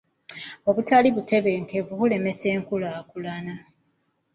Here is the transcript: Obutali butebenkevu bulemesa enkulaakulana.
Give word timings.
Obutali 0.69 1.09
butebenkevu 1.15 1.91
bulemesa 1.99 2.47
enkulaakulana. 2.55 3.55